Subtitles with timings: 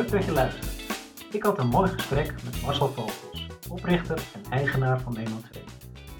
[0.00, 1.34] Leuk dat je luistert.
[1.34, 5.62] Ik had een mooi gesprek met Marcel Vogels, oprichter en eigenaar van Memo 2.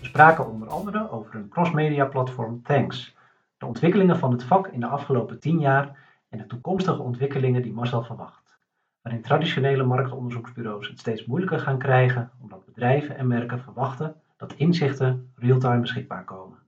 [0.00, 3.16] We spraken onder andere over hun crossmedia platform Thanks,
[3.58, 5.98] de ontwikkelingen van het vak in de afgelopen 10 jaar
[6.28, 8.58] en de toekomstige ontwikkelingen die Marcel verwacht.
[9.02, 15.32] Waarin traditionele marktonderzoeksbureaus het steeds moeilijker gaan krijgen omdat bedrijven en merken verwachten dat inzichten
[15.34, 16.58] real-time beschikbaar komen.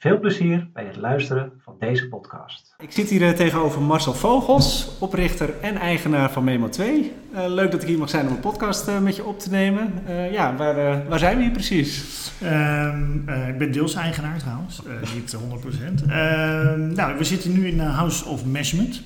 [0.00, 2.74] Veel plezier bij het luisteren van deze podcast.
[2.78, 7.12] Ik zit hier eh, tegenover Marcel Vogels, oprichter en eigenaar van Memo 2.
[7.32, 9.38] Uh, eh, leuk dat ik hier mag zijn om een podcast uh, met je op
[9.38, 9.92] te nemen.
[10.08, 12.04] Uh, ja, waar, waar zijn we hier precies?
[12.42, 14.82] Um, ik ben deels eigenaar trouwens,
[15.14, 16.08] niet 100%.
[16.08, 19.02] Ehm, nou, we zitten nu in House of Measurement.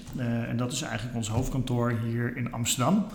[0.49, 3.07] en dat is eigenlijk ons hoofdkantoor hier in Amsterdam.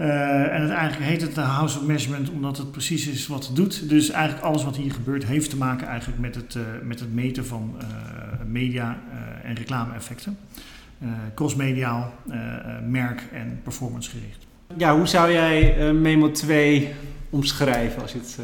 [0.00, 3.46] Uh, en het eigenlijk heet het de House of Measurement omdat het precies is wat
[3.46, 3.88] het doet.
[3.88, 7.14] Dus eigenlijk alles wat hier gebeurt heeft te maken eigenlijk met het, uh, met het
[7.14, 7.86] meten van uh,
[8.46, 8.98] media
[9.42, 10.38] en reclame-effecten.
[11.34, 12.12] crossmediaal,
[12.88, 14.46] merk- en performancegericht.
[14.76, 16.94] Ja, hoe zou jij Memo 2
[17.30, 18.38] omschrijven als je het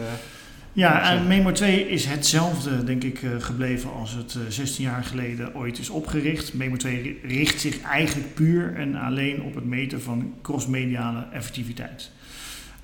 [0.75, 5.05] ja, en Memo 2 is hetzelfde, denk ik, eh, gebleven als het 16 eh, jaar
[5.05, 6.55] geleden ooit is opgericht.
[6.55, 12.11] Memo 2 richt zich eigenlijk puur en alleen op het meten van crossmediale effectiviteit.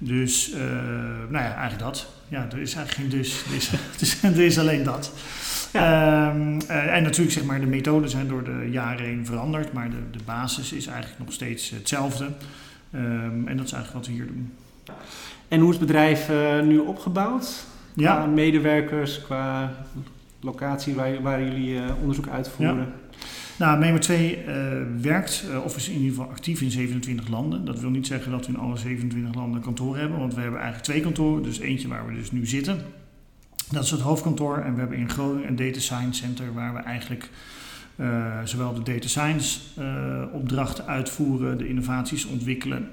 [0.02, 0.60] Dus, uh,
[1.28, 2.06] nou ja, eigenlijk dat.
[2.28, 3.44] Ja, er is eigenlijk geen dus.
[3.44, 3.54] Er
[4.00, 5.12] is, er is alleen dat.
[5.72, 6.28] Ja.
[6.30, 9.90] Um, uh, en natuurlijk, zeg maar, de methoden zijn door de jaren heen veranderd, maar
[9.90, 12.24] de, de basis is eigenlijk nog steeds hetzelfde.
[12.94, 14.52] Um, en dat is eigenlijk wat we hier doen.
[15.48, 17.64] En hoe is het bedrijf uh, nu opgebouwd?
[17.94, 18.16] Ja.
[18.16, 19.72] qua medewerkers, qua
[20.40, 22.76] locatie waar, waar jullie uh, onderzoek uitvoeren?
[22.76, 22.88] Ja.
[23.58, 24.54] Nou, Memo 2 uh,
[25.00, 27.64] werkt, uh, of is in ieder geval actief in 27 landen.
[27.64, 30.60] Dat wil niet zeggen dat we in alle 27 landen kantoren hebben, want we hebben
[30.60, 31.42] eigenlijk twee kantoren.
[31.42, 32.80] Dus eentje waar we dus nu zitten.
[33.70, 34.58] Dat is het hoofdkantoor.
[34.58, 37.30] En we hebben in Groningen een Data Science Center waar we eigenlijk
[37.96, 39.60] uh, zowel de data science
[40.32, 42.88] opdrachten uitvoeren, de innovaties ontwikkelen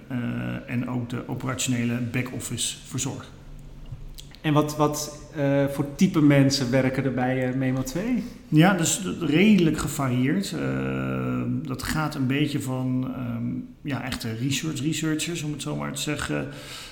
[0.68, 3.37] en ook de operationele back-office verzorgen.
[4.42, 8.24] En wat, wat uh, voor type mensen werken er bij uh, Memo 2?
[8.48, 10.52] Ja, dus redelijk gevarieerd.
[10.52, 15.94] Uh, dat gaat een beetje van um, ja, echte research researchers, om het zo maar
[15.94, 16.48] te zeggen,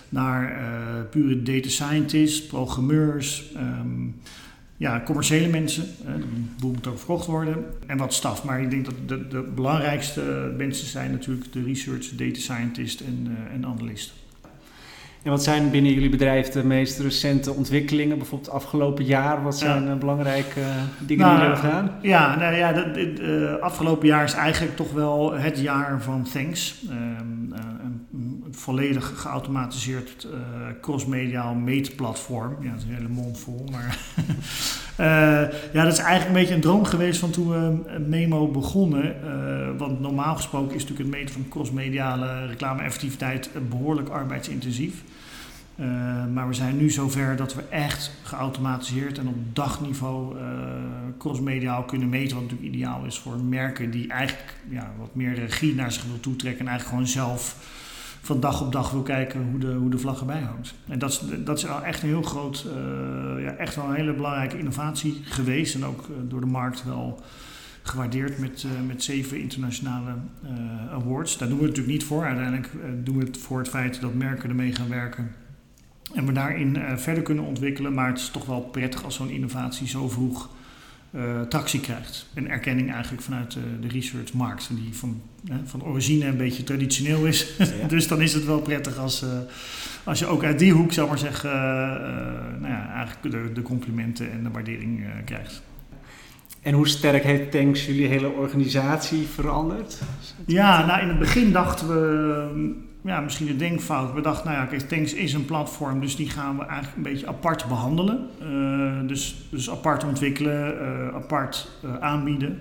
[0.09, 0.61] naar
[1.09, 4.15] pure data scientists, programmeurs, um,
[4.77, 5.83] ja, commerciële mensen.
[6.05, 6.23] de
[6.59, 7.65] boel moet ook verkocht worden.
[7.85, 8.43] En wat staf.
[8.43, 13.37] Maar ik denk dat de, de belangrijkste mensen zijn natuurlijk de research, data scientist en,
[13.53, 14.13] en analist.
[15.25, 18.17] En wat zijn binnen jullie bedrijf de meest recente ontwikkelingen?
[18.17, 19.95] Bijvoorbeeld het afgelopen jaar, wat zijn ja.
[19.95, 20.67] belangrijke eh,
[20.99, 21.91] dingen nou, die jullie hebben gedaan?
[22.01, 26.83] Ja, nou ja, uh, afgelopen jaar is eigenlijk toch wel het jaar van Thanks.
[26.89, 27.53] Een,
[27.83, 30.31] een, volledig geautomatiseerd uh,
[30.81, 32.57] crossmediaal meetplatform.
[32.61, 33.97] Ja, dat is een hele mond vol, maar...
[35.73, 39.15] ja, dat is eigenlijk een beetje een droom geweest van toen we Memo begonnen.
[39.77, 45.03] want normaal gesproken is natuurlijk het meten van crossmediale reclame-effectiviteit behoorlijk arbeidsintensief.
[45.79, 45.87] Uh,
[46.33, 50.43] maar we zijn nu zover dat we echt geautomatiseerd en op dagniveau uh,
[51.17, 52.35] crossmediaal kunnen meten.
[52.35, 56.19] Wat natuurlijk ideaal is voor merken die eigenlijk ja, wat meer regie naar zich wil
[56.19, 56.59] toetrekken.
[56.59, 57.57] En eigenlijk gewoon zelf
[58.21, 60.73] van dag op dag wil kijken hoe de, hoe de vlag erbij hangt.
[60.87, 64.13] En dat is, dat is echt een heel groot, uh, ja, echt wel een hele
[64.13, 65.75] belangrijke innovatie geweest.
[65.75, 67.21] En ook door de markt wel
[67.81, 70.13] gewaardeerd met, met zeven internationale
[70.91, 71.37] awards.
[71.37, 72.25] Daar doen we het natuurlijk niet voor.
[72.25, 72.69] Uiteindelijk
[73.03, 75.31] doen we het voor het feit dat merken ermee gaan werken
[76.13, 77.93] en we daarin uh, verder kunnen ontwikkelen.
[77.93, 80.49] Maar het is toch wel prettig als zo'n innovatie zo vroeg
[81.11, 82.27] uh, tractie krijgt.
[82.33, 85.21] En erkenning eigenlijk vanuit uh, de researchmarkt, die van,
[85.63, 87.47] van origine een beetje traditioneel is.
[87.57, 87.87] Ja.
[87.87, 89.25] dus dan is het wel prettig als,
[90.03, 91.51] als je ook uit die hoek, zou maar zeggen,
[92.59, 95.61] nou ja, eigenlijk de, de, complimenten en de waardering krijgt.
[96.61, 100.01] En hoe sterk heeft Tanks jullie hele organisatie veranderd?
[100.45, 104.13] Ja, nou in het begin dachten we ja, misschien een denkfout.
[104.13, 107.03] We dachten, nou ja, kijk, Tanks is een platform, dus die gaan we eigenlijk een
[107.03, 108.29] beetje apart behandelen.
[108.41, 112.59] Uh, dus, dus apart ontwikkelen, uh, apart uh, aanbieden.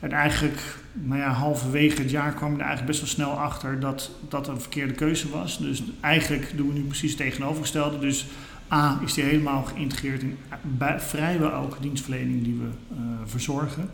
[0.00, 0.60] En eigenlijk,
[0.92, 4.48] nou ja, halverwege het jaar kwam je er eigenlijk best wel snel achter dat dat
[4.48, 5.58] een verkeerde keuze was.
[5.58, 7.98] Dus eigenlijk doen we nu precies het tegenovergestelde.
[7.98, 8.26] Dus
[8.72, 13.90] A is die helemaal geïntegreerd in bij, vrijwel elke dienstverlening die we verzorgen.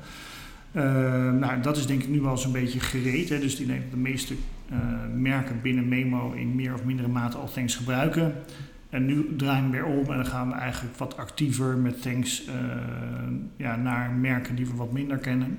[1.38, 3.28] Nou, dat is denk ik nu wel zo'n beetje gereed.
[3.28, 3.38] Hè.
[3.38, 4.34] Dus die de meeste
[4.72, 4.78] uh,
[5.16, 8.34] merken binnen Memo in meer of mindere mate al Thanks gebruiken.
[8.90, 12.46] En nu draaien we weer om en dan gaan we eigenlijk wat actiever met Thanks
[12.46, 12.54] uh,
[13.56, 15.58] ja, naar merken die we wat minder kennen.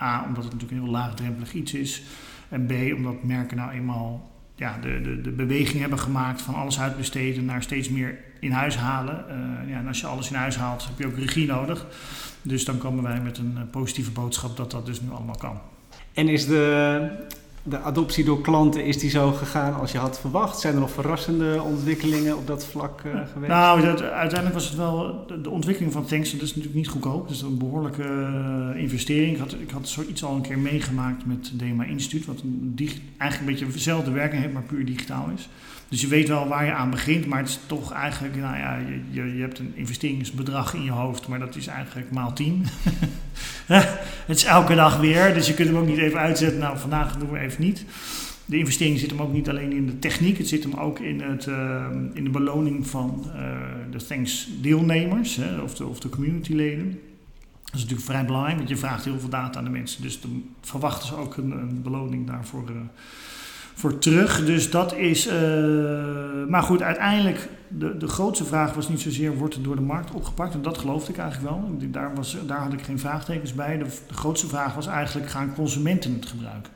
[0.00, 2.02] A, omdat het natuurlijk een heel laagdrempelig iets is.
[2.48, 6.80] En B, omdat merken nou eenmaal ja, de, de, de beweging hebben gemaakt van alles
[6.80, 9.24] uitbesteden naar steeds meer in huis halen.
[9.66, 11.86] ja, en als je alles in huis haalt, heb je ook regie nodig.
[12.42, 15.60] Dus dan komen wij met een positieve boodschap dat dat dus nu allemaal kan.
[16.12, 17.10] En is de
[17.62, 20.58] de adoptie door klanten, is die zo gegaan als je had verwacht?
[20.58, 23.52] Zijn er nog verrassende ontwikkelingen op dat vlak uh, geweest?
[23.52, 27.28] Nou, uiteindelijk was het wel de, ontwikkeling van tanks, dat is natuurlijk niet goedkoop.
[27.28, 28.02] Dat is een behoorlijke
[28.74, 29.32] uh, investering.
[29.32, 32.74] Ik had, ik had zoiets al een keer meegemaakt met DMA Instituut, wat een
[33.16, 35.48] eigenlijk een beetje dezelfde werking heeft, maar puur digitaal is.
[35.90, 38.76] Dus je weet wel waar je aan begint, maar het is toch eigenlijk, nou ja,
[38.76, 42.66] je, je, je hebt een investeringsbedrag in je hoofd, maar dat is eigenlijk maal tien.
[44.26, 46.58] het is elke dag weer, dus je kunt hem ook niet even uitzetten.
[46.58, 47.84] Nou, vandaag doen we even niet.
[48.44, 51.20] De investering zit hem ook niet alleen in de techniek, het zit hem ook in,
[51.20, 53.32] het, uh, in de beloning van uh,
[53.90, 57.00] de thanks deelnemers hè, of, de, of de communityleden.
[57.64, 60.02] Dat is natuurlijk vrij belangrijk, want je vraagt heel veel data aan de mensen.
[60.02, 62.76] Dus dan verwachten ze ook een, een beloning daarvoor uh,
[63.74, 64.44] voor terug.
[64.44, 65.26] Dus dat is.
[65.26, 65.32] Uh,
[66.48, 70.10] maar goed, uiteindelijk, de, de grootste vraag was niet zozeer: wordt het door de markt
[70.10, 70.54] opgepakt?
[70.54, 71.76] En dat geloofde ik eigenlijk wel.
[71.90, 73.78] Daar, was, daar had ik geen vraagtekens bij.
[73.78, 76.72] De grootste vraag was eigenlijk: gaan consumenten het gebruiken?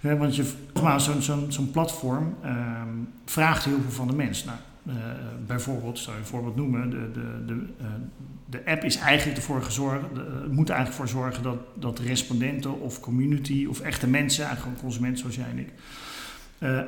[0.00, 0.52] Want je,
[0.96, 2.82] zo'n zo zo'n platform uh,
[3.24, 4.44] vraagt heel veel van de mens.
[4.44, 4.94] Nou, uh,
[5.46, 7.86] bijvoorbeeld, zou je een voorbeeld noemen, de, de, de, uh,
[8.46, 10.02] de app is eigenlijk ervoor gezorgd,
[10.50, 15.18] moet eigenlijk voor zorgen dat, dat respondenten of community of echte mensen, eigenlijk gewoon consumenten
[15.18, 15.72] zoals jij en ik,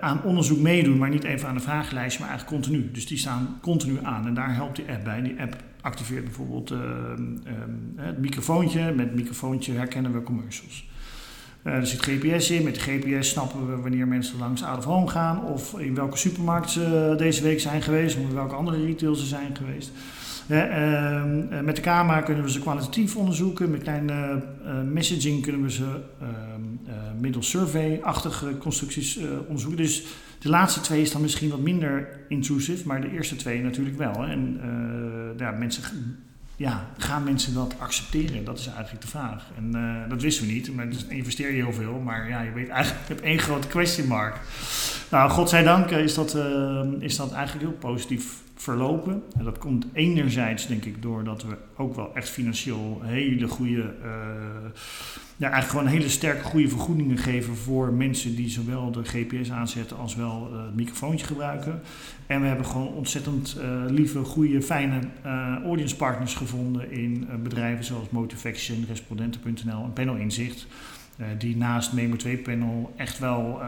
[0.01, 2.91] aan onderzoek meedoen, maar niet even aan de vragenlijst, maar eigenlijk continu.
[2.91, 5.23] Dus die staan continu aan en daar helpt die app bij.
[5.23, 7.43] Die app activeert bijvoorbeeld uh, um,
[7.97, 8.93] het microfoontje.
[8.93, 10.90] Met het microfoontje herkennen we commercials.
[11.65, 12.63] Uh, er zit GPS in.
[12.63, 15.45] Met de GPS snappen we wanneer mensen langs out of home gaan.
[15.45, 18.17] Of in welke supermarkt ze deze week zijn geweest.
[18.17, 19.91] Of in welke andere retail ze zijn geweest.
[20.49, 23.71] Uh, met de camera kunnen we ze kwalitatief onderzoeken.
[23.71, 24.43] Met kleine
[24.93, 29.83] messaging kunnen we ze ehm, middels survey-achtige constructies onderzoeken.
[29.83, 30.05] Dus
[30.39, 34.25] de laatste twee is dan misschien wat minder intrusive, maar de eerste twee natuurlijk wel.
[34.25, 34.61] En
[35.39, 35.83] ja, mensen
[36.61, 38.45] ja, gaan mensen dat accepteren?
[38.45, 39.45] Dat is eigenlijk de vraag.
[39.57, 41.99] En uh, dat wisten we niet, maar dus investeer je heel veel.
[41.99, 44.37] Maar ja, je weet eigenlijk, je hebt één grote question mark.
[45.11, 48.25] Nou, godzijdank is dat, uh, is dat eigenlijk heel positief
[48.61, 49.23] verlopen.
[49.39, 54.11] En dat komt enerzijds, denk ik, doordat we ook wel echt financieel hele goede, uh,
[55.37, 59.97] ja, eigenlijk gewoon hele sterke goede vergoedingen geven voor mensen die zowel de GPS aanzetten
[59.97, 61.81] als wel uh, het microfoontje gebruiken.
[62.27, 64.99] En we hebben gewoon ontzettend uh, lieve, goede, fijne
[65.65, 70.67] audience partners gevonden in bedrijven zoals Motivaction, Respondenten.nl en Panel Inzicht.
[71.39, 73.61] die naast Memo 2 Panel echt wel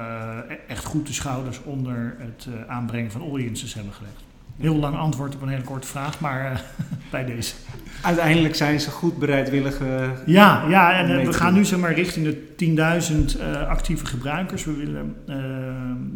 [0.68, 4.31] echt goed de schouders onder het aanbrengen van audiences hebben gelegd.
[4.56, 6.58] Heel lang antwoord op een hele korte vraag, maar uh,
[7.10, 7.54] bij deze.
[8.02, 9.78] Uiteindelijk zijn ze goed bereidwillig.
[10.26, 12.26] ja, ja, en uh, we gaan nu zeg maar richting
[12.56, 14.64] de 10.000 uh, actieve gebruikers.
[14.64, 15.16] We willen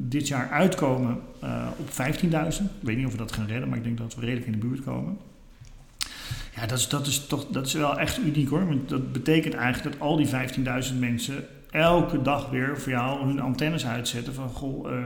[0.09, 1.19] dit jaar uitkomen
[1.77, 2.29] op 15.000.
[2.31, 4.53] Ik weet niet of we dat gaan redden, maar ik denk dat we redelijk in
[4.53, 5.17] de buurt komen.
[6.57, 8.67] Ja, dat is, dat is, toch, dat is wel echt uniek hoor.
[8.67, 10.29] Want dat betekent eigenlijk dat al die
[10.93, 11.45] 15.000 mensen
[11.77, 15.03] elke dag weer voor jou hun antennes uitzetten van goh, uh, uh,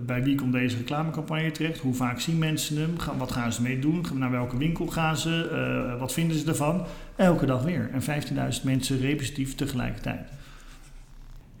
[0.00, 1.78] bij wie komt deze reclamecampagne terecht?
[1.78, 3.18] Hoe vaak zien mensen hem?
[3.18, 4.04] Wat gaan ze mee doen?
[4.14, 5.50] Naar welke winkel gaan ze?
[5.92, 6.84] Uh, wat vinden ze ervan?
[7.16, 7.90] Elke dag weer.
[7.92, 8.22] En
[8.58, 10.30] 15.000 mensen representatief tegelijkertijd.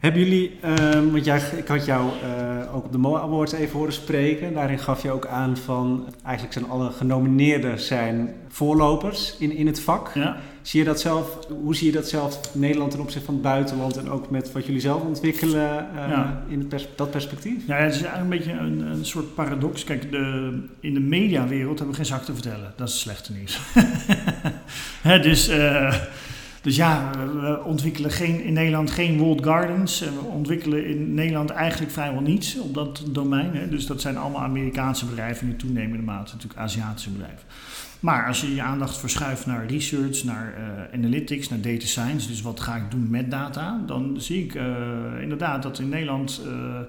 [0.04, 0.58] Hebben jullie,
[0.94, 4.54] um, want jij, ik had jou uh, ook op de MOA Awards even horen spreken.
[4.54, 9.80] Daarin gaf je ook aan van, eigenlijk zijn alle genomineerden zijn voorlopers in, in het
[9.80, 10.10] vak.
[10.14, 10.36] Ja.
[10.62, 13.96] Zie je dat zelf, hoe zie je dat zelf Nederland ten opzichte van het buitenland
[13.96, 16.42] en ook met wat jullie zelf ontwikkelen uh, ja.
[16.48, 17.66] in pers dat perspectief?
[17.66, 19.84] Ja, het is eigenlijk een beetje een, een soort paradox.
[19.84, 22.72] Kijk, de, in de mediawereld hebben we geen zak te vertellen.
[22.76, 23.60] Dat is het slechte nieuws.
[25.28, 25.48] dus...
[25.48, 25.94] Uh,
[26.64, 30.00] dus ja, we ontwikkelen geen, in Nederland geen walled gardens.
[30.00, 33.54] We ontwikkelen in Nederland eigenlijk vrijwel niets op dat domein.
[33.54, 33.68] Hè.
[33.68, 37.46] Dus dat zijn allemaal Amerikaanse bedrijven, in toenemende mate natuurlijk Aziatische bedrijven.
[38.00, 42.42] Maar als je je aandacht verschuift naar research, naar uh, analytics, naar data science, dus
[42.42, 44.62] wat ga ik doen met data, dan zie ik uh,
[45.20, 46.80] inderdaad dat in Nederland, uh,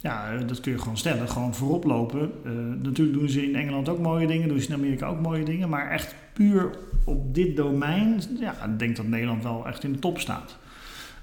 [0.00, 2.30] ja, dat kun je gewoon stellen, gewoon voorop lopen.
[2.82, 5.68] natuurlijk doen ze in Engeland ook mooie dingen, doen ze in Amerika ook mooie dingen,
[5.68, 6.70] maar echt puur
[7.04, 10.56] op dit domein, ja, ik denk dat Nederland wel echt in de top staat.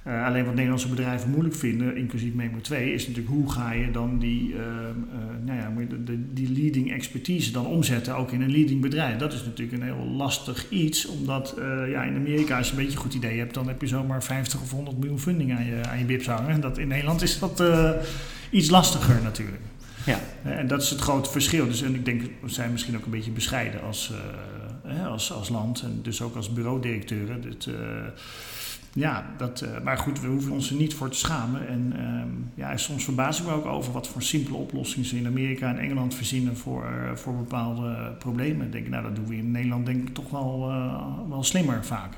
[0.07, 3.91] Uh, alleen wat Nederlandse bedrijven moeilijk vinden, inclusief Memo 2, is natuurlijk hoe ga je
[3.91, 4.65] dan die, uh, uh,
[5.45, 9.17] nou ja, de, de, die leading expertise dan omzetten, ook in een leading bedrijf.
[9.17, 11.55] Dat is natuurlijk een heel lastig iets, omdat
[11.89, 14.23] ja, in Amerika, als je een beetje een goed idee hebt, dan heb je zomaar
[14.23, 16.61] 50 of 100 miljoen funding aan je, aan je bips hangen.
[16.61, 17.63] Dat, in Nederland is dat
[18.49, 19.61] iets lastiger natuurlijk.
[20.05, 20.19] Ja.
[20.43, 21.65] en dat is het grote verschil.
[21.65, 24.13] Dus en ik denk, we zijn misschien ook een beetje bescheiden als,
[25.07, 27.41] als, land en dus ook als bureaudirecteuren.
[27.41, 27.67] Dit,
[28.93, 31.67] ja, dat, uh, maar goed, we hoeven ons er niet voor te schamen.
[31.67, 35.25] En um, ja, soms verbaas ik me ook over wat voor simpele oplossingen ze in
[35.25, 38.65] Amerika en Engeland verzinnen voor, uh, voor bepaalde problemen.
[38.65, 40.71] Ik denk, nou, dat doen we in Nederland denk ik toch wel,
[41.29, 42.13] wel slimmer vaak.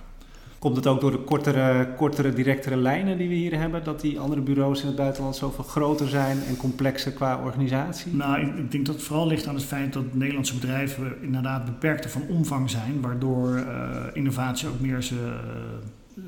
[0.63, 4.20] Komt het ook door de kortere, kortere, directere lijnen die we hier hebben, dat die
[4.20, 8.13] andere bureaus in het buitenland zoveel groter zijn en complexer qua organisatie?
[8.13, 12.10] Nou, ik, denk dat het vooral ligt aan het feit dat Nederlandse bedrijven inderdaad beperkter
[12.10, 13.65] van omvang zijn, waardoor uh,
[14.13, 15.15] innovatie ook meer ze,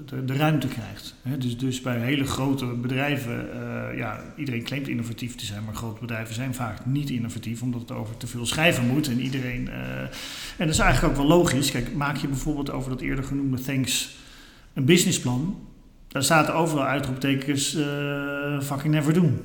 [0.06, 1.16] de, de, ruimte krijgt.
[1.38, 6.00] dus, dus bij hele grote bedrijven, uh, ja, iedereen claimt innovatief te zijn, maar grote
[6.00, 9.08] bedrijven zijn vaak niet innovatief omdat het over te veel schrijven moet.
[9.08, 9.70] En iedereen.
[9.70, 10.10] En
[10.58, 11.72] dat is eigenlijk ook wel logisch.
[11.72, 14.24] Kijk, maak je bijvoorbeeld over dat eerder genoemde Thanks
[14.76, 15.58] een businessplan.
[16.08, 19.42] Daar staat overal uitroeptekens uh, fucking never doen.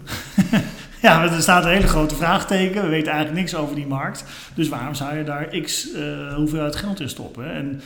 [1.02, 2.82] ja, er staat een hele grote vraagteken.
[2.82, 4.24] We weten eigenlijk niks over die markt.
[4.54, 7.52] Dus waarom zou je daar x uh, hoeveelheid geld in stoppen?
[7.52, 7.80] En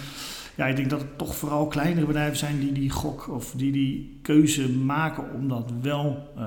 [0.55, 3.73] ja, ik denk dat het toch vooral kleinere bedrijven zijn die die gok of die
[3.73, 6.45] die keuze maken om dat wel uh,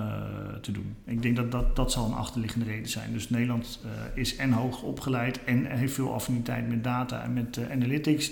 [0.61, 0.95] te doen.
[1.05, 3.13] Ik denk dat, dat dat zal een achterliggende reden zijn.
[3.13, 3.79] Dus Nederland
[4.13, 8.31] is en hoog opgeleid en heeft veel affiniteit met data en met analytics.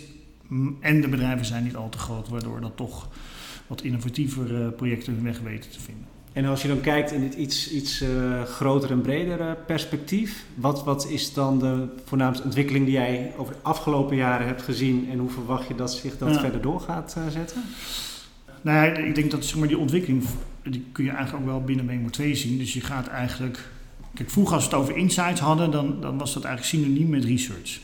[0.80, 3.10] En de bedrijven zijn niet al te groot, waardoor dat toch
[3.68, 6.06] wat innovatievere projecten hun weg weten te vinden.
[6.36, 10.84] En als je dan kijkt in het iets, iets uh, groter en breder perspectief, wat,
[10.84, 15.18] wat is dan de voornaamste ontwikkeling die jij over de afgelopen jaren hebt gezien en
[15.18, 16.40] hoe verwacht je dat zich dat ja.
[16.40, 17.62] verder door gaat uh, zetten?
[18.62, 20.24] Nou ja, ik denk dat zeg maar, die ontwikkeling,
[20.64, 22.58] die kun je eigenlijk ook wel binnen Memo 2 zien.
[22.58, 23.70] Dus je gaat eigenlijk,
[24.14, 27.26] kijk vroeger als we het over insights hadden, dan, dan was dat eigenlijk synoniem met
[27.26, 27.80] research.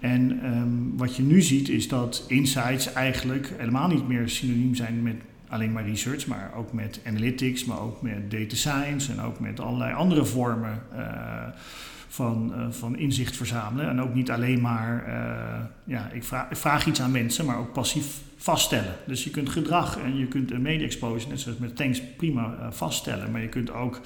[0.00, 5.02] En um, wat je nu ziet is dat insights eigenlijk helemaal niet meer synoniem zijn
[5.02, 5.16] met
[5.48, 9.60] alleen maar research, maar ook met analytics, maar ook met data science en ook met
[9.60, 11.02] allerlei andere vormen uh,
[12.08, 13.88] van, uh, van inzicht verzamelen.
[13.88, 17.72] En ook niet alleen maar, uh, ja, ik vraag, vraag, iets aan mensen, maar ook
[17.72, 18.94] passief vaststellen.
[19.06, 22.68] Dus je kunt gedrag en je kunt een media exposure, net zoals met tanks, prima
[22.70, 23.30] vaststellen.
[23.30, 24.00] Maar je kunt ook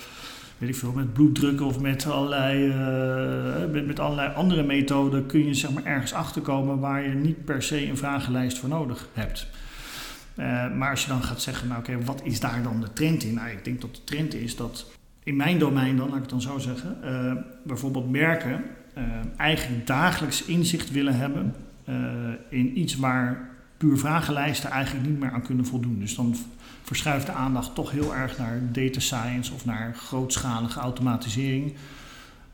[0.62, 5.46] weet ik veel, met bloeddruk of met allerlei, uh, met, met, allerlei andere methoden kun
[5.46, 9.46] je zeg maar, ergens achterkomen waar je niet per se een vragenlijst voor nodig hebt.
[10.36, 13.22] Uh, maar als je dan gaat zeggen, nou oké, wat is daar dan de trend
[13.22, 13.34] in?
[13.34, 14.90] Nou, ik denk dat de trend is dat
[15.22, 17.32] in mijn domein dan, laat ik het dan zo zeggen, uh,
[17.64, 18.64] bijvoorbeeld merken
[19.36, 21.54] eigenlijk dagelijks inzicht willen hebben
[22.48, 23.50] in iets waar
[23.82, 25.98] puur vragenlijsten eigenlijk niet meer aan kunnen voldoen.
[25.98, 26.36] Dus dan
[26.82, 31.72] verschuift de aandacht toch heel erg naar data science of naar grootschalige automatisering.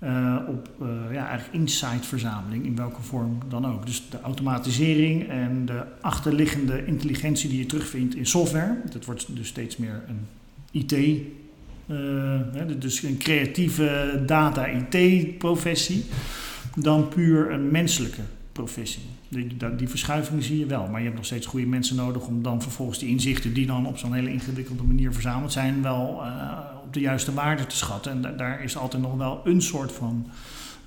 [0.02, 3.86] Uh, op uh, ja, eigenlijk insight-verzameling, in welke vorm dan ook.
[3.86, 8.80] Dus de automatisering en de achterliggende intelligentie die je terugvindt in software.
[8.90, 10.26] Dat wordt dus steeds meer een
[10.70, 12.40] IT, uh,
[12.78, 16.04] dus een creatieve data-IT-professie,
[16.74, 18.22] dan puur een menselijke
[18.58, 19.02] professie.
[19.28, 20.86] Die, die verschuiving zie je wel.
[20.86, 23.86] Maar je hebt nog steeds goede mensen nodig om dan vervolgens die inzichten die dan
[23.86, 28.12] op zo'n hele ingewikkelde manier verzameld zijn, wel uh, op de juiste waarde te schatten.
[28.12, 30.26] En da daar is altijd nog wel een soort van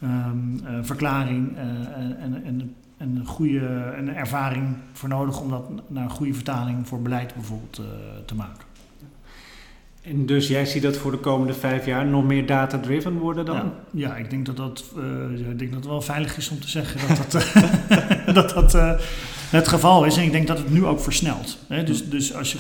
[0.04, 5.70] um, uh, verklaring uh, en, en, en, een goede een ervaring voor nodig om dat
[5.88, 7.82] naar een goede vertaling voor beleid bijvoorbeeld
[8.26, 8.71] te maken.
[10.02, 13.56] En dus jij ziet dat voor de komende vijf jaar nog meer data-driven worden dan?
[13.56, 16.60] Ja, ja, ik denk dat dat, uh, ik denk dat het wel veilig is om
[16.60, 17.32] te zeggen dat
[18.26, 19.00] dat, dat, dat uh,
[19.50, 20.18] het geval is.
[20.18, 21.58] En ik denk dat het nu ook versnelt.
[21.68, 21.84] Hè?
[21.84, 22.58] Dus, dus als je,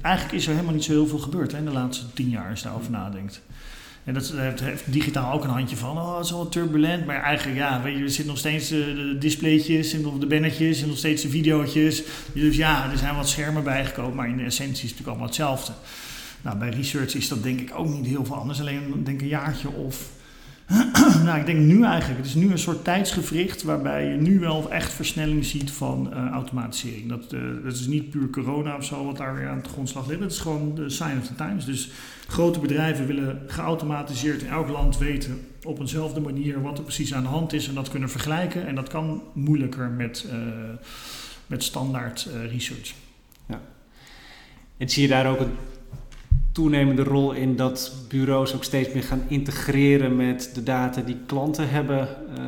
[0.00, 2.50] eigenlijk is er helemaal niet zo heel veel gebeurd hè, in de laatste tien jaar
[2.50, 3.42] als je daarover nadenkt.
[4.04, 7.06] En dat heeft, heeft, digitaal ook een handje van, oh, het is wel turbulent.
[7.06, 10.82] Maar eigenlijk, ja, weet je, er zitten nog steeds de displaytjes en nog de bannetjes
[10.82, 12.02] en nog steeds de videootjes.
[12.32, 15.26] Dus ja, er zijn wat schermen bijgekomen, maar in de essentie is het natuurlijk allemaal
[15.26, 15.72] hetzelfde.
[16.44, 18.60] Nou, bij research is dat denk ik ook niet heel veel anders.
[18.60, 20.10] Alleen denk een jaartje of.
[21.24, 22.18] nou, ik denk nu eigenlijk.
[22.18, 26.30] Het is nu een soort tijdsgevricht waarbij je nu wel echt versnelling ziet van uh,
[26.30, 27.08] automatisering.
[27.08, 30.06] Dat, uh, dat is niet puur corona of zo wat daar weer aan het grondslag
[30.06, 30.20] ligt.
[30.20, 31.64] Dat is gewoon de sign of the times.
[31.64, 31.90] Dus
[32.26, 37.22] grote bedrijven willen geautomatiseerd in elk land weten op eenzelfde manier wat er precies aan
[37.22, 38.66] de hand is en dat kunnen vergelijken.
[38.66, 40.38] En dat kan moeilijker met, uh,
[41.46, 42.92] met standaard research.
[43.46, 43.60] Ja.
[44.76, 45.52] En zie je daar ook een
[46.54, 51.68] toenemende rol in dat bureaus ook steeds meer gaan integreren met de data die klanten
[51.68, 52.08] hebben,
[52.38, 52.44] uh,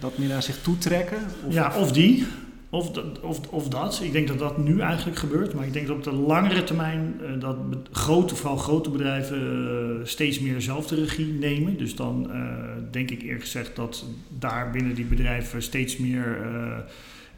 [0.00, 1.18] dat meer naar zich toetrekken?
[1.46, 2.26] Of ja, of die.
[2.70, 2.90] Of,
[3.22, 4.00] of, of dat.
[4.02, 5.54] Ik denk dat dat nu eigenlijk gebeurt.
[5.54, 7.56] Maar ik denk dat op de langere termijn uh, dat
[7.90, 11.78] grote, vooral grote bedrijven uh, steeds meer zelf de regie nemen.
[11.78, 12.30] Dus dan
[12.90, 14.04] denk ik eerlijk gezegd dat
[14.38, 16.38] daar binnen die bedrijven steeds meer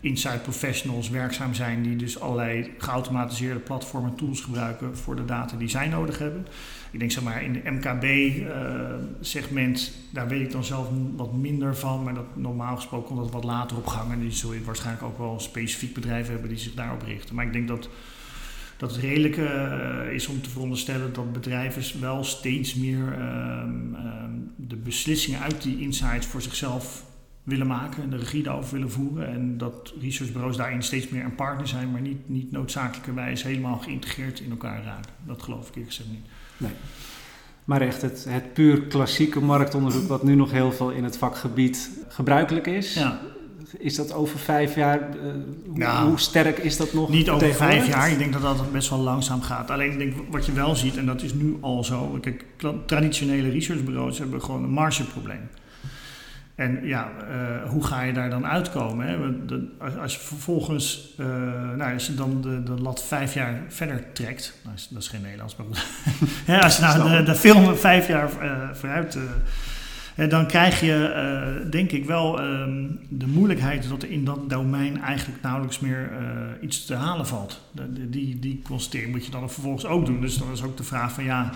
[0.04, 5.56] inside professionals werkzaam zijn die dus allerlei geautomatiseerde platformen en tools gebruiken voor de data
[5.56, 6.46] die zij nodig hebben.
[6.90, 11.76] Ik denk zeg maar in de MKB-segment, uh, daar weet ik dan zelf wat minder
[11.76, 14.64] van, maar dat normaal gesproken komt dat wat later op gang en die zul je
[14.64, 17.34] waarschijnlijk ook wel specifiek bedrijf hebben die zich daarop richten.
[17.34, 17.88] Maar ik denk dat,
[18.76, 24.52] dat het redelijk uh, is om te veronderstellen dat bedrijven wel steeds meer um, um,
[24.56, 27.04] de beslissingen uit die insights voor zichzelf
[27.44, 29.28] willen maken en de regie daarover willen voeren.
[29.28, 34.40] En dat researchbureaus daarin steeds meer een partner zijn, maar niet, niet noodzakelijkerwijs helemaal geïntegreerd
[34.40, 35.12] in elkaar raken.
[35.26, 36.26] Dat geloof ik eerlijk gezegd niet.
[36.56, 36.72] Nee.
[37.64, 41.90] Maar echt het, het puur klassieke marktonderzoek, wat nu nog heel veel in het vakgebied
[42.08, 42.94] gebruikelijk is.
[42.94, 43.20] Ja.
[43.78, 45.22] Is dat over vijf jaar, uh,
[45.66, 46.06] hoe, Ja.
[46.06, 47.08] hoe sterk is dat nog?
[47.08, 48.10] Niet over vijf jaar.
[48.10, 49.70] Ik denk dat dat best wel langzaam gaat.
[49.70, 52.18] Alleen ik denk wat je wel ziet, en dat is nu al zo.
[52.20, 52.44] Kijk,
[52.86, 55.48] traditionele researchbureaus hebben gewoon een margeprobleem.
[56.54, 59.06] En ja, eh, hoe ga je daar dan uitkomen?
[59.06, 59.44] Hè?
[59.46, 59.68] De-
[60.00, 61.26] als- je vervolgens, eh,
[61.76, 65.08] nou, als je dan de, de lat vijf jaar verder trekt, nou, is- dat is
[65.08, 65.66] geen Nederlands, maar.
[66.54, 69.18] Hè, als je nou de, de film vijf jaar eh, vooruit,
[70.28, 75.42] dan krijg je, denk ik wel, ehm, de moeilijkheid dat er in dat domein eigenlijk
[75.42, 76.10] nauwelijks meer
[76.60, 77.60] iets te halen valt.
[78.08, 80.20] Die, die constatering moet je dan vervolgens ook doen.
[80.20, 81.50] Dus dan is ook de vraag van ja,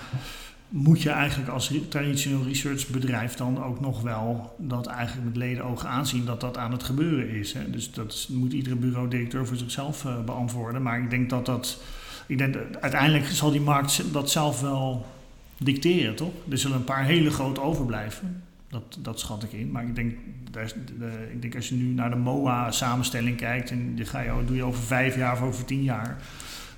[0.69, 5.89] moet je eigenlijk als traditioneel researchbedrijf dan ook nog wel dat eigenlijk met leden ogen
[5.89, 7.53] aanzien dat dat aan het gebeuren is.
[7.53, 7.71] Hè?
[7.71, 10.83] Dus dat moet iedere bureau-directeur voor zichzelf eh, beantwoorden.
[10.83, 11.83] Maar ik denk dat dat,
[12.27, 15.07] ik denk dat uiteindelijk zal die markt dat zelf wel
[15.59, 16.33] dicteren, toch?
[16.51, 18.43] Er zullen een paar hele grote overblijven.
[18.69, 19.71] Dat, dat schat ik in.
[19.71, 20.15] Maar ik denk,
[20.51, 20.73] daar
[21.33, 24.65] ik denk als je nu naar de MOA-samenstelling kijkt en die ga je, doe je
[24.65, 26.23] over vijf jaar of over tien jaar,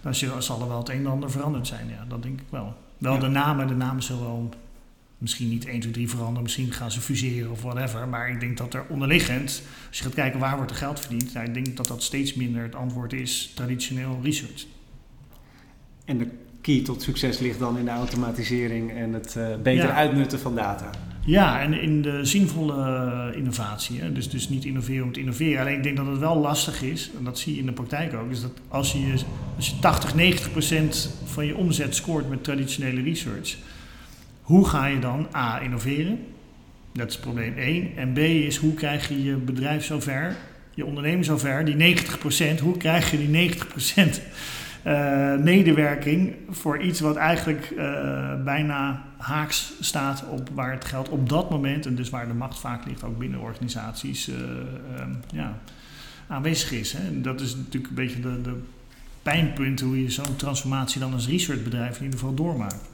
[0.00, 1.88] dan zal er wel het een en ander veranderd zijn.
[1.88, 2.74] Ja, dat denk ik wel.
[3.00, 3.18] Wel Ja.
[3.20, 4.48] de namen, de namen zullen wel
[5.18, 8.08] misschien niet 1, 2, 3 veranderen, misschien gaan ze fuseren of whatever.
[8.08, 11.32] Maar ik denk dat er onderliggend, als je gaat kijken waar wordt er geld verdiend,
[11.32, 14.66] nou, ik denk dat dat steeds minder het antwoord is traditioneel research.
[16.04, 16.26] En de
[16.60, 19.94] key tot succes ligt dan in de automatisering en het eh, beter Ja.
[19.94, 20.90] uitnutten van data.
[21.30, 24.00] Ja, en in de zinvolle eh, innovatie.
[24.00, 24.12] Hè?
[24.12, 25.60] Dus, dus niet innoveren om te innoveren.
[25.60, 28.14] Alleen ik denk dat het wel lastig is, en dat zie je in de praktijk
[28.14, 29.14] ook, is dat als je,
[29.56, 33.56] als je 80, 90 procent van je omzet scoort met traditionele research,
[34.42, 36.18] hoe ga je dan A, innoveren?
[36.92, 37.96] Dat is probleem 1.
[37.96, 40.36] En B is hoe krijg je je bedrijf zover,
[40.74, 44.22] je onderneming zover, die 90 procent, hoe krijg je die 90 procent
[44.82, 51.28] eh, medewerking voor iets wat eigenlijk eh, bijna haaks staat op waar het geld op
[51.28, 54.36] dat moment, en dus waar de macht vaak ligt, ook binnen organisaties, eh,
[54.96, 55.58] ehm, ja,
[56.28, 56.92] aanwezig is.
[56.92, 57.06] Hè.
[57.06, 58.62] En dat is natuurlijk een beetje de, de
[59.22, 62.89] pijnpunt hoe je zo'n transformatie dan als researchbedrijf in ieder geval doormaakt.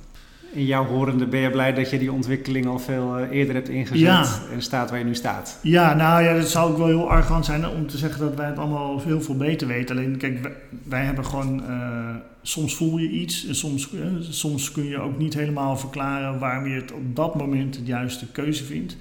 [0.56, 3.68] In jouw horende ben je blij dat je die ontwikkeling al veel eh, eerder hebt
[3.68, 4.26] ingezet Ja.
[4.52, 5.58] en staat waar je nu staat.
[5.62, 8.46] Ja, nou ja, het zou ook wel heel arrogant zijn om te zeggen dat wij
[8.46, 9.96] het allemaal heel veel beter weten.
[9.96, 10.52] Alleen, kijk, wij,
[10.84, 15.18] wij hebben gewoon, eh, soms voel je iets en soms, eh, soms kun je ook
[15.18, 18.96] niet helemaal verklaren waarom je het op dat moment het juiste keuze vindt.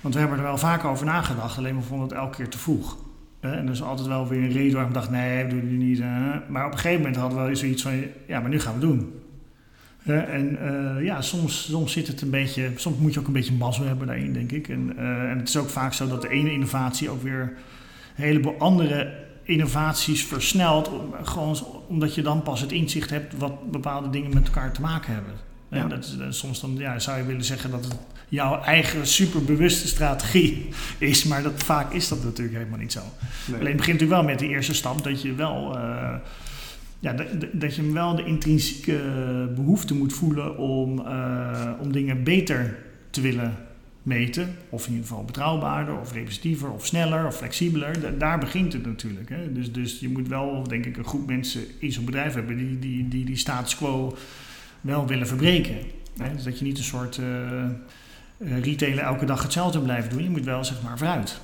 [0.00, 2.58] Want we hebben er wel vaak over nagedacht, alleen we vonden het elke keer te
[2.58, 2.96] vroeg.
[3.40, 5.70] En er is altijd wel weer een reden waarom we dachten, nee, we doen het
[5.70, 6.02] niet.
[6.48, 7.92] Maar op een gegeven moment hadden we zoiets van,
[8.28, 9.12] ja, maar nu gaan we het doen.
[10.12, 13.52] En eh, ja, soms, soms zit het een beetje, soms moet je ook een beetje
[13.52, 14.68] mazzel hebben daarin, denk ik.
[14.68, 17.40] En, eh, en het is ook vaak zo dat de ene innovatie ook weer
[18.16, 20.90] een heleboel andere innovaties versnelt.
[21.22, 21.56] Gewoon
[21.88, 25.32] omdat je dan pas het inzicht hebt wat bepaalde dingen met elkaar te maken hebben.
[25.68, 25.86] En Ja.
[25.86, 27.96] dat is, eh, soms dan, ja, zou je willen zeggen dat het
[28.28, 33.00] jouw eigen superbewuste strategie is, maar dat, vaak is dat natuurlijk helemaal niet zo.
[33.46, 33.60] Nee.
[33.60, 35.78] Alleen het begint natuurlijk wel met die eerste stap dat je wel,
[37.00, 39.00] ja, dat, dat je wel de intrinsieke
[39.54, 42.78] behoefte moet voelen om, eh, om dingen beter
[43.10, 43.56] te willen
[44.02, 44.56] meten.
[44.68, 48.00] Of in ieder geval betrouwbaarder, of representiever, of sneller, of flexibeler.
[48.00, 49.28] Da- daar begint het natuurlijk.
[49.28, 49.52] Hè.
[49.52, 52.78] Dus, dus je moet wel, denk ik, een groep mensen in zo'n bedrijf hebben die
[52.78, 54.16] die, die, die status quo
[54.80, 55.76] wel willen verbreken.
[56.16, 56.34] Hè.
[56.34, 57.64] Dus dat je niet een soort eh
[58.38, 60.22] eh, retailer elke dag hetzelfde blijft doen.
[60.22, 61.40] Je moet wel, zeg maar, vooruit.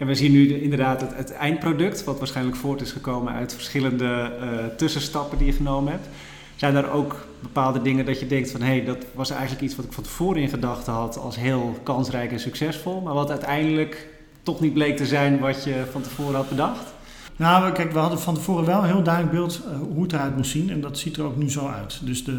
[0.00, 3.54] En we zien nu de- inderdaad het, het eindproduct, wat waarschijnlijk voort is gekomen uit
[3.54, 6.08] verschillende eh, tussenstappen die je genomen hebt.
[6.56, 9.76] Zijn er ook bepaalde dingen dat je denkt van hé, hey, dat was eigenlijk iets
[9.76, 14.08] wat ik van tevoren in gedachten had als heel kansrijk en succesvol, maar wat uiteindelijk
[14.42, 16.92] toch niet bleek te zijn wat je van tevoren had bedacht?
[17.36, 20.36] Nou, kijk, we hadden van tevoren wel een heel duidelijk beeld eh, hoe het eruit
[20.36, 20.70] moest zien.
[20.70, 22.00] En dat ziet er ook nu zo uit.
[22.02, 22.32] Dus de,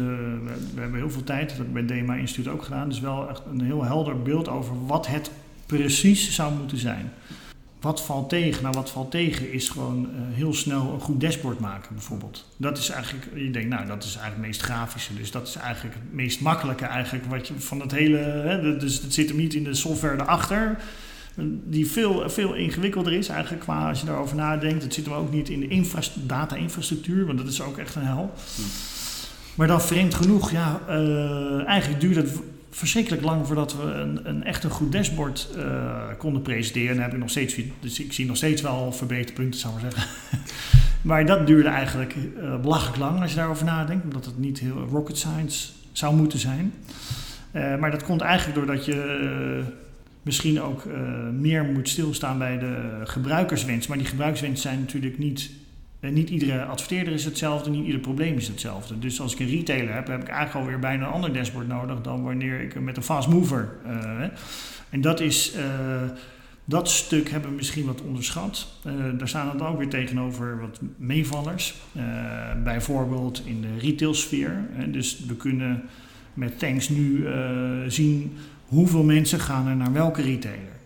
[0.44, 2.88] we, we hebben heel veel tijd, dat heb ik bij DEMA Instituut ook gedaan.
[2.88, 5.30] Dus wel echt een heel helder beeld over wat het
[5.66, 7.12] precies zou moeten zijn.
[7.82, 8.62] Wat valt tegen?
[8.62, 12.46] Nou, wat valt tegen is gewoon eh, heel snel een goed dashboard maken, bijvoorbeeld.
[12.56, 15.14] Dat is eigenlijk, je denkt, nou, dat is eigenlijk het meest grafische.
[15.14, 18.18] Dus dat is eigenlijk het meest makkelijke eigenlijk wat je van het hele...
[18.18, 20.76] Hè, dus het zit hem niet in de software erachter
[21.64, 24.82] die veel, veel ingewikkelder is eigenlijk qua als je daarover nadenkt.
[24.82, 28.02] Het zit hem ook niet in de infras- data-infrastructuur, want dat is ook echt een
[28.02, 28.32] hel.
[29.54, 32.40] Maar dan vreemd genoeg, ja, eh, eigenlijk duurde het
[32.74, 36.94] verschrikkelijk lang voordat we een, een echt een goed dashboard eh, konden presenteren.
[36.94, 39.92] Daar heb ik nog steeds, dus ik zie nog steeds wel verbeterpunten, zou ik maar
[39.92, 40.10] zeggen.
[41.08, 44.86] maar dat duurde eigenlijk eh, belachelijk lang als je daarover nadenkt, omdat het niet heel
[44.90, 46.72] rocket science zou moeten zijn.
[47.50, 49.62] Eh, maar dat komt eigenlijk doordat je
[50.22, 50.84] misschien ook
[51.32, 53.86] meer moet stilstaan bij de gebruikerswens.
[53.86, 55.50] Maar die gebruikerswens zijn natuurlijk niet
[56.10, 58.98] niet iedere adverteerder is hetzelfde, niet ieder probleem is hetzelfde.
[58.98, 62.00] Dus als ik een retailer heb, heb ik eigenlijk alweer bijna een ander dashboard nodig
[62.00, 63.76] dan wanneer ik met een fast mover.
[63.86, 64.20] Uh,
[64.90, 65.56] en dat is.
[65.56, 65.62] Uh,
[66.64, 68.66] dat stuk hebben we misschien wat onderschat.
[69.18, 71.74] Daar staan dan ook weer tegenover wat meevallers.
[72.64, 74.64] bijvoorbeeld in de retailsfeer.
[74.88, 75.82] dus we kunnen
[76.34, 77.26] met Thanks nu
[77.86, 78.36] zien
[78.66, 80.78] hoeveel mensen gaan er naar welke retailer.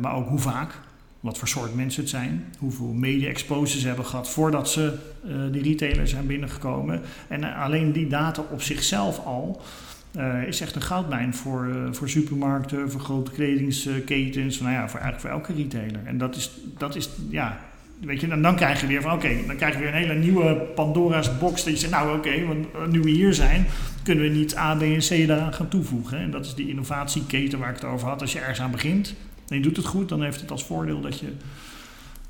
[0.00, 0.80] maar ook hoe vaak
[1.20, 4.94] wat voor soort mensen het zijn, hoeveel media-exposures ze hebben gehad voordat ze
[5.26, 7.00] uh, die retailer zijn binnengekomen.
[7.28, 9.62] En uh, alleen die data op zichzelf al
[10.16, 15.20] uh, is echt een goudmijn voor, voor supermarkten, voor grote kledingsketens, nou ja, voor eigenlijk
[15.20, 16.00] voor elke retailer.
[16.04, 17.60] En dat is, dat is ja,
[18.00, 20.14] weet je, en dan krijg je weer van oké, dan krijg je weer een hele
[20.14, 21.64] nieuwe Pandora's box.
[21.64, 23.66] Dat je zegt, nou oké, want nu we hier zijn,
[24.02, 26.18] kunnen we niet A, B en C daar gaan toevoegen.
[26.18, 28.20] En dat is die innovatieketen waar ik het over had.
[28.20, 29.14] Als je ergens aan begint,
[29.56, 31.32] je doet het goed, dan heeft het als voordeel dat je.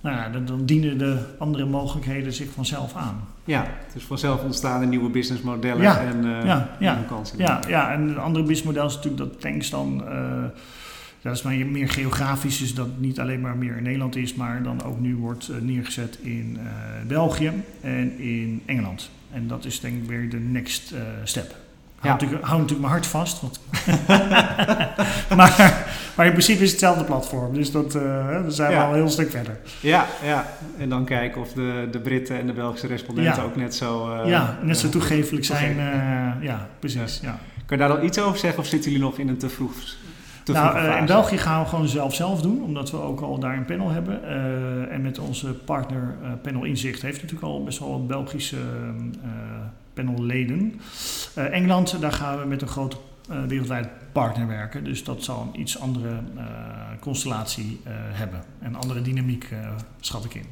[0.01, 3.21] Nou ja, dan, dan dienen de andere mogelijkheden zich vanzelf aan.
[3.45, 7.39] Ja, dus vanzelf ontstaan nieuwe businessmodellen ja, en, uh, ja, ja, kansen.
[7.39, 10.03] Ja, ja, en een andere businessmodel is natuurlijk dat tanks dan.
[10.09, 10.45] Uh,
[11.23, 14.63] dat is maar meer geografisch, dus dat niet alleen maar meer in Nederland is, maar
[14.63, 16.59] dan ook nu wordt uh, neergezet in
[17.07, 19.11] België en in Engeland.
[19.33, 21.55] En dat is denk ik weer de next step.
[22.01, 23.41] Hou, natuurlijk, hou natuurlijk mijn hart vast.
[23.41, 23.61] Want
[25.37, 25.85] maar,
[26.17, 27.55] maar in principe is het hetzelfde platform.
[27.55, 29.59] Dus dat, uh, dan zijn we al een heel stuk verder.
[29.81, 30.47] Ja, ja,
[30.79, 34.17] en dan kijken of de, de Britten en de Belgische respondenten ook net zo...
[34.17, 35.77] Uh, ja, net zo toegevelijk zijn.
[35.77, 37.21] Uh, ja, precies.
[37.23, 37.39] Ja.
[37.67, 39.73] Kan je daar al iets over zeggen of zitten jullie nog in een te vroeg
[40.45, 43.57] te nou, in België gaan we gewoon zelf zelf doen, omdat we ook al daar
[43.57, 44.25] een panel hebben.
[44.91, 48.57] en met onze partner Panel Inzicht heeft natuurlijk al best wel een Belgische
[50.05, 50.81] panelleden.
[51.39, 52.97] Uh, Engeland, daar gaan we met een grote
[53.31, 54.85] uh, wereldwijd partner werken.
[54.85, 56.43] Dus dat zal een iets andere uh,
[57.01, 57.81] constellatie
[58.13, 58.45] hebben.
[58.61, 59.49] En andere dynamiek
[60.01, 60.45] schat ik in.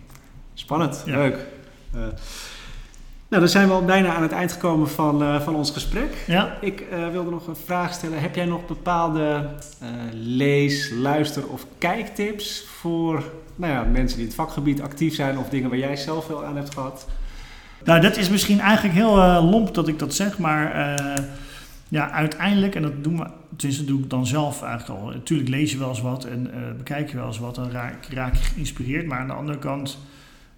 [0.55, 1.47] Spannend, leuk.
[3.29, 6.25] nou, dan zijn we al bijna aan het eind gekomen van, van ons gesprek.
[6.27, 6.59] Ja.
[6.61, 8.21] Ik wilde nog een vraag stellen.
[8.21, 9.51] Heb jij nog bepaalde
[10.13, 13.23] lees, luister of kijktips voor
[13.57, 16.45] nou ja, mensen die in het vakgebied actief zijn of dingen waar jij zelf wel
[16.45, 17.07] aan hebt gehad?
[17.85, 21.25] Nou, dat is misschien eigenlijk heel uh, lomp dat ik dat zeg, maar uh,
[21.89, 25.07] ja, uiteindelijk, en dat doen we, tenminste doe ik dan zelf eigenlijk al.
[25.07, 28.07] Natuurlijk lees je wel eens wat en uh, bekijk je wel eens wat, dan raak,
[28.07, 29.07] raak, je geïnspireerd.
[29.07, 29.99] Maar aan de andere kant,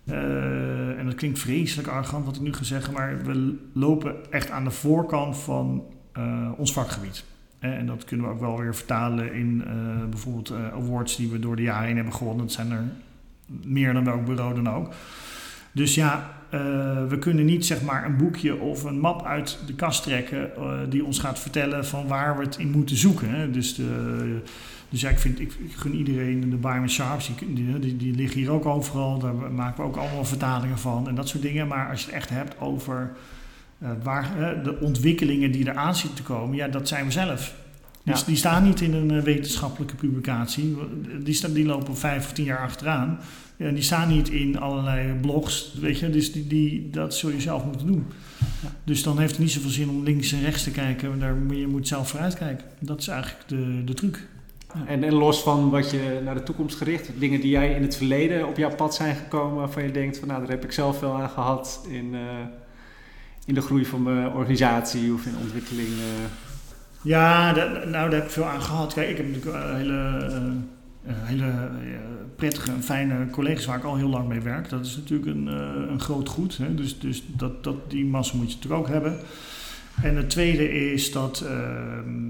[0.04, 4.64] en dat klinkt vreselijk arrogant wat ik nu ga zeggen, maar we lopen echt aan
[4.64, 5.84] de voorkant van
[6.56, 7.24] ons vakgebied.
[7.58, 9.64] En dat kunnen we ook wel weer vertalen in
[10.10, 12.46] bijvoorbeeld awards die we door de jaren heen hebben gewonnen.
[12.46, 12.84] Dat zijn er
[13.46, 14.92] meer dan welk bureau dan ook.
[15.72, 16.60] Dus ja, uh,
[17.08, 20.78] we kunnen niet zeg maar een boekje of een map uit de kast trekken uh,
[20.88, 23.30] die ons gaat vertellen van waar we het in moeten zoeken.
[23.30, 23.50] Hè.
[23.50, 24.38] Dus, de,
[24.88, 28.40] dus ja, ik, vind, ik, ik gun iedereen de Byron Sharps, die, die, die, liggen
[28.40, 29.18] hier ook overal.
[29.18, 31.68] Daar maken we ook allemaal vertalingen van en dat soort dingen.
[31.68, 33.12] Maar als je het echt hebt over
[33.82, 37.54] uh, waar, de ontwikkelingen die eraan zitten te komen, ja, dat zijn we zelf.
[38.02, 38.12] Ja.
[38.12, 40.76] Dus die staan niet in een wetenschappelijke publicatie.
[41.22, 43.18] Die, staan, die lopen vijf of tien jaar achteraan.
[43.60, 47.40] Ja, die staan niet in allerlei blogs, weet je, dus die, die, dat zul je
[47.40, 48.06] zelf moeten doen.
[48.38, 48.68] Ja.
[48.84, 51.66] Dus dan heeft het niet zoveel zin om links en rechts te kijken, daar, je
[51.66, 52.66] moet zelf vooruit kijken.
[52.78, 54.26] Dat is eigenlijk de, de truc.
[54.74, 54.86] Ja.
[54.86, 57.96] En, en los van wat je naar de toekomst gericht, dingen die jij in het
[57.96, 61.00] verleden op jouw pad zijn gekomen, waarvan je denkt van nou, daar heb ik zelf
[61.00, 62.20] wel aan gehad in, uh,
[63.46, 65.88] in de groei van mijn organisatie of in ontwikkeling.
[65.88, 66.24] Uh.
[67.02, 68.92] Ja, dat, nou daar heb ik veel aan gehad.
[68.92, 70.28] Kijk, ik heb natuurlijk een hele...
[70.30, 70.52] Uh, uh,
[71.06, 71.98] hele uh,
[72.36, 74.68] prettige en fijne collega's waar ik al heel lang mee werk.
[74.68, 76.56] Dat is natuurlijk een, uh, een groot goed.
[76.56, 76.74] Hè?
[76.74, 79.18] Dus, dus dat, dat, die massa moet je natuurlijk ook hebben.
[80.02, 82.28] En het tweede is dat, ehm,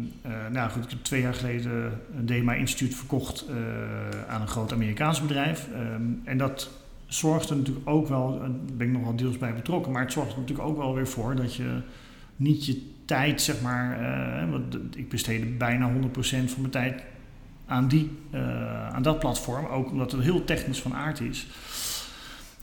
[0.52, 3.44] nou goed, ik heb twee jaar geleden een DMA Instituut verkocht
[4.28, 5.68] aan een groot Amerikaans bedrijf.
[5.94, 6.70] Um, en dat
[7.06, 10.12] zorgt er natuurlijk ook wel, daar ben ik nog wel deels bij betrokken, maar het
[10.12, 11.80] zorgt er natuurlijk ook wel weer voor dat je
[12.36, 13.98] niet je tijd, zeg maar,
[14.50, 17.02] want ik besteedde bijna 100% van mijn tijd
[17.70, 19.66] aan, die, uh, aan dat platform.
[19.66, 21.46] Ook omdat het heel technisch van aard is.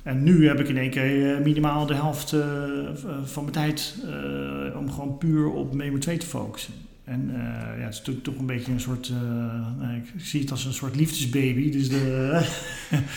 [0.04, 2.43] En nu heb ik in één keer uh, minimaal de helft uh,
[3.24, 3.96] van mijn tijd
[4.76, 6.74] om gewoon puur op Memo 2 te focussen.
[7.04, 7.32] En
[7.78, 9.12] ja, het is natuurlijk toch een beetje een soort,
[9.96, 11.72] ik zie het als een soort liefdesbaby.
[11.72, 12.39] Dus, de,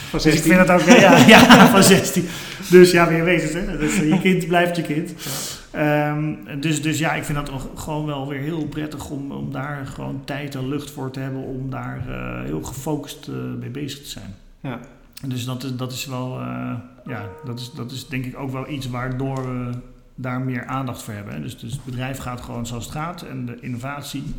[0.09, 0.31] van 16.
[0.31, 2.25] dus ik vind het ook, ja, ja, van 16.
[2.71, 3.79] Dus ja, je weet het, hè.
[3.79, 5.15] Dus, je kind blijft je kind.
[5.17, 5.60] Ja.
[5.77, 9.87] Um, dus, dus ja, ik vind dat gewoon wel weer heel prettig om, om daar
[9.87, 14.03] gewoon tijd en lucht voor te hebben om daar uh, heel gefocust uh, mee bezig
[14.03, 14.35] te zijn.
[14.61, 14.79] Ja.
[15.27, 16.73] Dus dat, dat is wel, uh,
[17.07, 19.71] ja, dat is, dat is denk ik ook wel iets waardoor we
[20.15, 21.43] daar meer aandacht voor hebben.
[21.43, 24.35] Dus, dus het bedrijf gaat gewoon zoals het gaat en de innovatie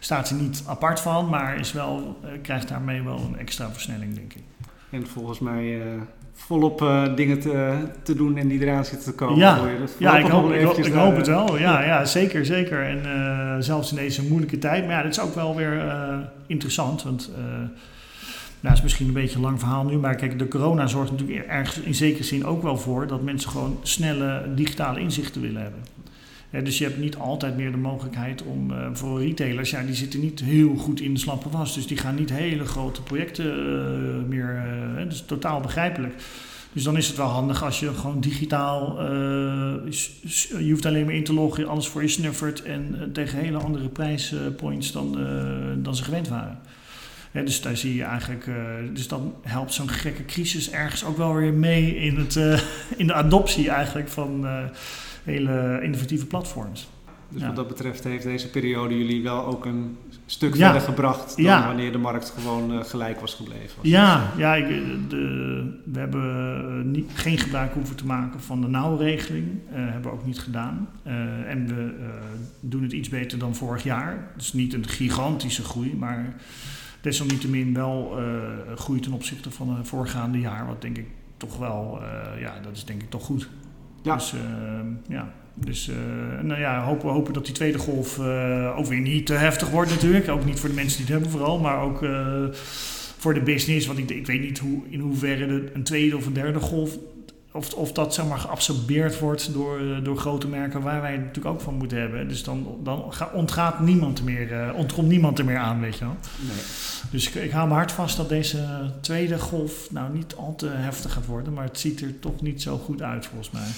[0.00, 4.34] staat er niet apart van, maar is wel, krijgt daarmee wel een extra versnelling, denk
[4.34, 4.42] ik.
[4.90, 5.82] En volgens mij uh,
[6.32, 6.78] volop
[7.16, 9.36] dingen te, te doen en die eraan zitten te komen.
[9.36, 9.60] Ja,
[9.98, 11.58] ja ik, hoop, ik, ik hoop het wel.
[11.58, 12.82] Ja, ja zeker, zeker.
[12.82, 14.86] En zelfs in deze moeilijke tijd.
[14.86, 15.82] Maar ja, dat is ook wel weer
[16.46, 17.30] interessant, want
[18.66, 21.46] nou, is misschien een beetje een lang verhaal nu, maar kijk, de corona zorgt natuurlijk
[21.48, 25.80] ergens in zekere zin ook wel voor dat mensen gewoon snelle digitale inzichten willen hebben.
[26.50, 30.20] Dus je hebt niet altijd meer de mogelijkheid om uh, voor retailers, ja, die zitten
[30.20, 31.74] niet heel goed in de slappe was.
[31.74, 34.64] Dus die gaan niet hele grote projecten uh, meer.
[34.98, 36.14] Dat is totaal begrijpelijk.
[36.72, 39.02] Dus dan is het wel handig als je gewoon digitaal.
[40.58, 43.88] je hoeft alleen maar in te loggen, alles voor je snuffert en tegen hele andere
[43.88, 45.18] prijspoints dan,
[45.82, 46.58] dan ze gewend waren
[47.32, 48.50] dus daar zie je eigenlijk,
[48.92, 52.34] dus dan helpt zo'n gekke crisis ergens ook wel weer mee in, het,
[52.96, 54.46] in de adoptie eigenlijk van
[55.26, 56.88] hele innovatieve platforms.
[57.28, 57.46] Dus ja.
[57.46, 60.64] wat dat betreft heeft deze periode jullie wel ook een stuk ja.
[60.64, 61.66] verder gebracht dan ja.
[61.66, 63.76] wanneer de markt gewoon gelijk was gebleven.
[63.76, 64.68] Was ja, ja ik,
[65.10, 69.46] de, we hebben niet, geen gebruik hoeven te maken van de nauwregeling.
[69.70, 70.88] hebben we ook niet gedaan.
[71.46, 71.94] en we
[72.60, 74.32] doen het iets beter dan vorig jaar.
[74.36, 76.34] Dus niet een gigantische groei, maar
[77.06, 78.26] desalniettemin wel uh,
[78.74, 80.66] groei ten opzichte van het voorgaande jaar.
[80.66, 83.48] Wat denk ik toch wel, uh, ja, dat is denk ik toch goed.
[84.06, 84.14] Ja.
[84.14, 84.40] Dus uh,
[85.08, 85.90] ja, dus
[86.42, 88.18] nou ja, hopen, hopen dat die tweede golf
[88.76, 90.28] ook weer niet te heftig wordt natuurlijk.
[90.28, 92.06] Ook niet voor de mensen die het hebben vooral, maar ook
[93.18, 93.86] voor de business.
[93.86, 96.98] Want ik, ik weet niet hoe, in hoeverre de, een tweede of een derde golf
[97.56, 101.20] of, of dat zeg maar geabsorbeerd wordt door, eh, door grote merken waar wij het
[101.20, 102.28] natuurlijk ook van moeten hebben.
[102.28, 106.04] Dus dan, dan ontgaat niemand er meer, uh, ontkomt niemand er meer aan, weet je
[106.04, 106.16] wel.
[106.40, 106.64] Nee.
[107.10, 108.58] Dus ik, ik hou me hard vast dat deze
[109.00, 112.62] tweede golf nou niet al te heftig gaat worden, maar het ziet er toch niet
[112.62, 113.68] zo goed uit volgens mij.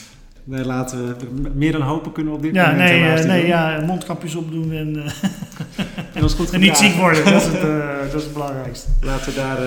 [0.45, 2.89] Nee, laten we meer dan hopen kunnen we op dit ja, moment.
[2.91, 4.95] Nee, uh, nee, ja, mondkapjes opdoen en,
[6.19, 7.25] en, ons goed en niet ziek worden.
[7.25, 8.91] Dat is, het, uh, dat is het belangrijkste.
[9.01, 9.59] Laten we daar,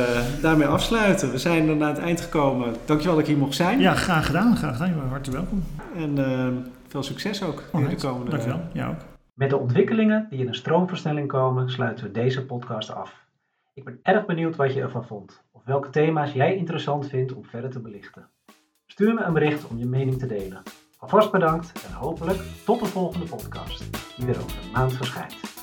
[0.42, 1.32] daarmee afsluiten.
[1.32, 2.76] We zijn dan aan het eind gekomen.
[2.86, 3.80] Dankjewel dat ik hier mocht zijn.
[3.80, 4.58] Ja, graag gedaan.
[4.58, 4.88] Graag gedaan.
[4.88, 5.64] Je bent hartelijk welkom.
[5.96, 8.62] En veel succes ook in de komende Dankjewel.
[8.74, 9.00] Ja, ook.
[9.34, 13.26] Met de ontwikkelingen die in een stroomversnelling komen, sluiten we deze podcast af.
[13.74, 15.44] Ik ben erg benieuwd wat je ervan vond.
[15.52, 18.28] Of welke thema's jij interessant vindt om verder te belichten.
[18.86, 20.62] Stuur me een bericht om je mening te delen.
[20.98, 23.80] Alvast bedankt en hopelijk tot de volgende podcast,
[24.18, 25.61] die weer over een maand verschijnt.